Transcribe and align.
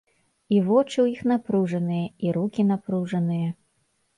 І 0.55 0.61
вочы 0.69 0.95
ў 1.01 1.07
іх 1.17 1.21
напружаныя, 1.31 2.09
і 2.27 2.35
рукі 2.39 2.61
напружаныя. 2.71 3.49